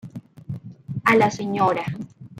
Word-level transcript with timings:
A 1.05 1.15
la 1.15 1.29
Sra. 1.29 1.85